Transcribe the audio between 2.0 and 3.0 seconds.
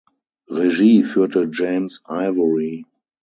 Ivory.